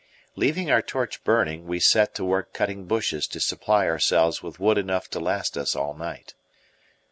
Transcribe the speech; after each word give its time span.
Leaving 0.35 0.71
our 0.71 0.81
torch 0.81 1.23
burning, 1.23 1.67
we 1.67 1.79
set 1.79 2.15
to 2.15 2.25
work 2.25 2.53
cutting 2.53 2.85
bushes 2.85 3.27
to 3.27 3.39
supply 3.39 3.85
ourselves 3.85 4.41
with 4.41 4.59
wood 4.59 4.79
enough 4.79 5.07
to 5.07 5.19
last 5.19 5.55
us 5.55 5.75
all 5.75 5.93
night. 5.93 6.33